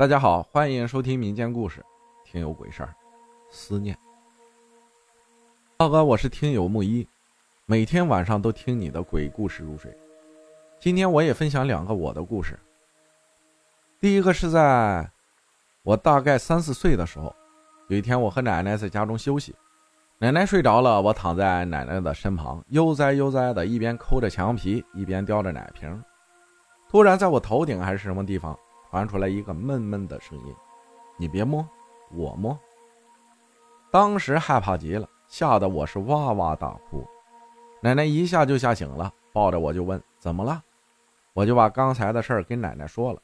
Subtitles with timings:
[0.00, 1.84] 大家好，欢迎收听民间故事，
[2.24, 2.88] 听有鬼事儿，
[3.50, 3.94] 思念。
[5.76, 7.06] 大哥，我是听友木一，
[7.66, 9.94] 每天晚上都听你的鬼故事入睡。
[10.78, 12.58] 今天我也分享两个我的故事。
[14.00, 15.06] 第一个是在
[15.82, 17.36] 我大概三四岁的时候，
[17.88, 19.54] 有一天我和奶奶在家中休息，
[20.16, 26.02] 奶奶睡着了，我躺在奶奶的身旁，悠哉悠哉的，一边抠着墙皮，一边叼着奶瓶。
[26.88, 28.58] 突然，在我头顶还是什么地方，
[28.90, 30.54] 传出来一个闷闷的声音
[31.16, 31.66] ：“你别摸，
[32.12, 32.58] 我摸。”
[33.90, 37.06] 当时害怕极了，吓得我是哇哇大哭。
[37.80, 40.62] 奶奶一下就吓醒了，抱着我就问：“怎么了？”
[41.32, 43.22] 我就把刚才的事儿跟奶奶说了。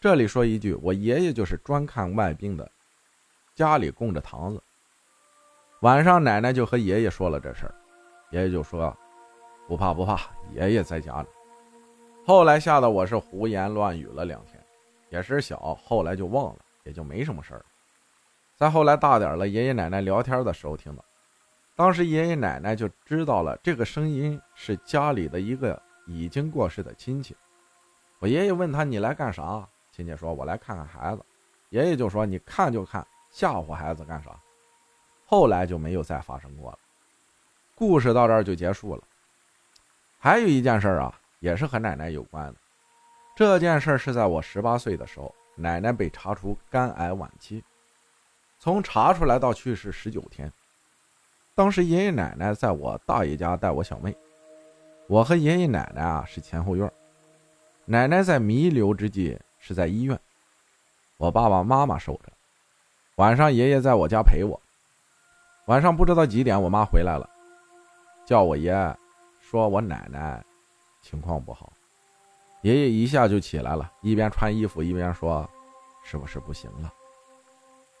[0.00, 2.70] 这里说一句，我爷爷就是专看外病的，
[3.54, 4.62] 家里供着堂子。
[5.82, 7.74] 晚上，奶奶就和爷爷说了这事儿，
[8.30, 8.94] 爷爷就说
[9.68, 10.20] ：“不怕不怕，
[10.52, 11.26] 爷爷在家呢。”
[12.26, 14.55] 后来吓得我是胡言乱语了两天，
[15.16, 17.64] 也是小，后来就忘了，也就没什么事儿。
[18.54, 21.02] 再后来大点了，爷爷奶奶聊天的时候听到，
[21.74, 27.34] 当时爷爷奶奶就知道了这个声音是家里的一个已经过世的亲戚。
[28.18, 31.24] 我爷爷问他：“你来干啥？”亲戚说：“我来看看孩子。”
[31.70, 34.38] 爷爷就说：“你看就看，吓唬孩子干啥？”
[35.24, 36.78] 后来就没有再发生过了。
[37.74, 39.02] 故事到这儿就结束了。
[40.18, 41.18] 还有一件事啊。
[41.40, 42.54] 也是和奶奶有关的。
[43.36, 47.62] 这件事是在我十八岁的时候，奶奶被查出肝癌晚期，
[48.58, 50.50] 从查出来到去世十九天。
[51.54, 54.16] 当时爷爷奶奶在我大爷家带我小妹，
[55.06, 56.90] 我和爷爷奶奶啊是前后院，
[57.84, 60.18] 奶奶在弥留之际是在医院，
[61.18, 62.32] 我爸爸妈妈守着。
[63.16, 64.58] 晚上爷爷在我家陪我。
[65.66, 67.28] 晚上不知道几点，我妈回来了，
[68.24, 68.96] 叫我爷，
[69.40, 70.42] 说我奶奶。
[71.02, 71.72] 情况不好，
[72.66, 75.48] 爷爷一下就起来了，一边穿衣服一边说
[76.02, 76.92] ：“是不是不行了？”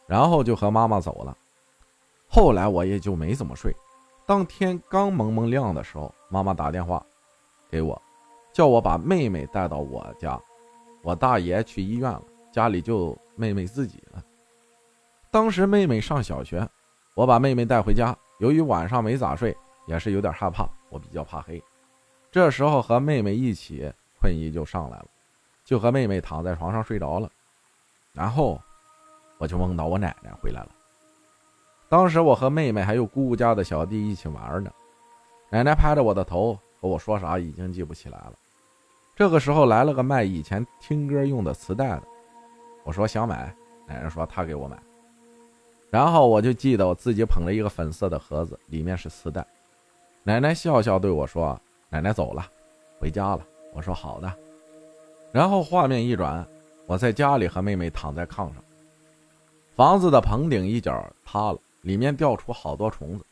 [0.08, 1.38] 然后就和妈妈走了。
[2.26, 3.72] 后来我也就没怎么睡。
[4.26, 7.00] 当天刚蒙蒙亮的时候，妈妈打电话
[7.70, 8.02] 给我，
[8.52, 10.36] 叫我把妹妹带到我家。
[11.00, 14.20] 我大爷去医院了，家里就妹妹自己了。
[15.30, 16.68] 当时妹妹上小学，
[17.14, 18.12] 我把妹妹带回家。
[18.40, 19.56] 由于晚上没咋睡，
[19.86, 21.62] 也是有点害怕，我比较怕黑。
[22.32, 23.92] 这时候和妹妹一起，
[24.26, 25.06] 困意就上来了，
[25.64, 27.30] 就和妹妹躺在床上睡着了。
[28.12, 28.60] 然后
[29.38, 30.70] 我就梦到我奶奶回来了。
[31.88, 34.72] 当时我和妹妹还有姑姑家的小弟一起玩呢，
[35.48, 38.32] 奶奶拍着我的头和我说啥已经记不起来了。
[39.14, 42.02] 这个时候来了个卖以前听歌用的磁带的，
[42.82, 43.54] 我说想买，
[43.86, 44.76] 奶奶说她给我买。
[45.88, 49.46] 然后我就记得我自己捧了一个粉色的盒子，里面是磁带。
[50.24, 51.56] 奶奶笑笑对我说。
[51.88, 52.44] 奶奶走了，
[52.98, 53.46] 回家了。
[53.76, 54.32] 我说好的。
[55.30, 56.44] 然后画面一转，
[56.86, 58.56] 我在家里和妹妹躺在炕上，
[59.74, 63.24] 房子的棚顶一角塌了，里面掉出好多虫子，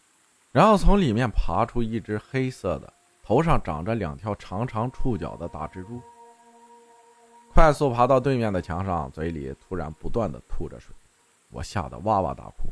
[0.52, 5.98] 然后从里面爬出一只黑色的，头上长着两条长长触角的大蜘蛛，
[7.54, 10.94] 快速爬到对面的墙上，嘴里突然不断的吐着水，
[11.50, 12.68] 我吓得哇哇大哭。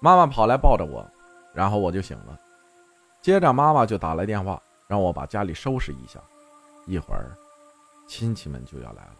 [0.00, 1.06] 妈妈跑来抱着我，
[1.52, 2.40] 然后我就醒了。
[3.20, 4.60] 接着，妈妈就打来电话，
[4.92, 6.20] 让我把家里收拾一下，
[6.84, 7.34] 一会儿
[8.06, 9.16] 亲戚们就要来了。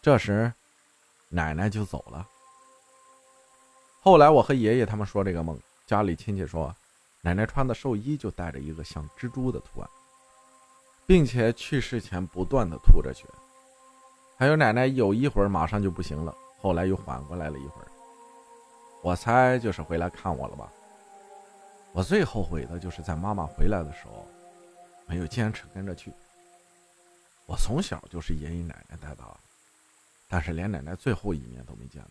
[0.00, 0.50] 这时，
[1.28, 2.26] 奶奶就走了。
[4.00, 6.74] 后来，我和爷爷他们说这个梦，家里亲戚说，
[7.20, 9.90] 奶奶穿的寿衣就带着一个像蜘蛛的图案，
[11.06, 13.26] 并且去世前不断的吐着血。
[14.38, 17.88] 还有奶奶有一会儿马上就不行了，后来又缓过来了一会儿。
[19.02, 20.72] 我猜就是回来看我了吧。
[21.92, 24.26] 我最后悔的就是在妈妈回来的时候，
[25.08, 26.12] 没有坚持跟着去。
[27.46, 29.40] 我从小就是爷爷奶奶带大的，
[30.28, 32.10] 但是连奶奶最后一面都没见到。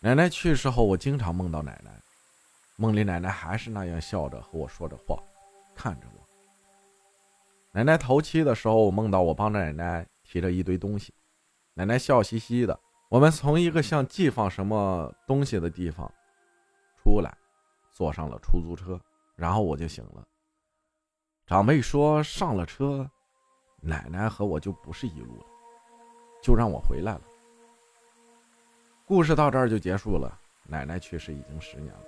[0.00, 1.92] 奶奶去世后，我经常梦到奶奶，
[2.76, 5.22] 梦里奶奶还是那样笑着和我说着话，
[5.76, 6.26] 看着我。
[7.72, 11.12] 奶奶头七的时候，我梦到我帮着奶奶提着一堆东西，
[11.74, 12.80] 奶奶笑嘻嘻的。
[13.10, 16.10] 我们从一个像寄放什么东西的地方
[17.02, 17.36] 出来。
[17.90, 19.00] 坐上了出租车，
[19.34, 20.24] 然后我就醒了。
[21.48, 23.10] 长辈说上了车，
[23.80, 25.46] 奶奶和我就不是一路了，
[26.42, 27.22] 就让我回来了。
[29.06, 30.38] 故事到这儿就结束了。
[30.64, 32.02] 奶奶去世已经十年了，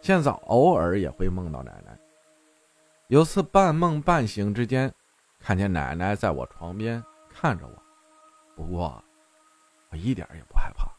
[0.00, 1.96] 现在偶尔也会梦到奶奶。
[3.06, 4.92] 有次半梦半醒之间，
[5.38, 7.82] 看见奶奶在我床边看着我，
[8.56, 9.00] 不过
[9.90, 10.90] 我一点也不害怕。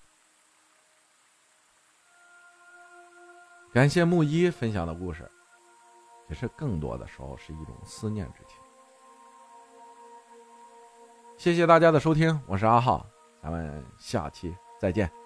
[3.74, 5.30] 感谢木一分享的故事，
[6.34, 8.58] 其实更多的时候是一种思念之情。
[11.38, 13.06] 谢谢大家的收听，我是阿浩，
[13.42, 15.23] 咱们下期再见。